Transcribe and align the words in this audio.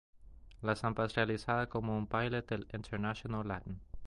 La 0.63 0.73
samba 0.75 1.05
es 1.05 1.13
realizada 1.13 1.69
como 1.69 1.95
un 1.95 2.09
baile 2.09 2.41
del 2.41 2.63
"International 2.73 3.47
latin". 3.47 3.79